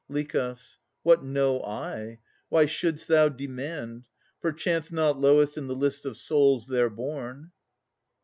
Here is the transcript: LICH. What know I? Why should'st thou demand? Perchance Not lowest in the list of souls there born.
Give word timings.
LICH. 0.09 0.35
What 1.03 1.23
know 1.23 1.61
I? 1.63 2.17
Why 2.49 2.65
should'st 2.65 3.07
thou 3.07 3.29
demand? 3.29 4.07
Perchance 4.41 4.91
Not 4.91 5.21
lowest 5.21 5.59
in 5.59 5.67
the 5.67 5.75
list 5.75 6.07
of 6.07 6.17
souls 6.17 6.65
there 6.65 6.89
born. 6.89 7.51